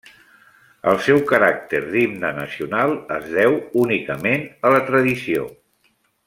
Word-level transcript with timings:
El 0.91 0.95
seu 1.07 1.19
caràcter 1.31 1.81
d'himne 1.89 2.31
nacional 2.39 2.95
es 3.19 3.29
deu 3.37 3.59
únicament 3.85 4.49
a 4.67 4.73
la 4.79 4.83
tradició. 4.89 5.47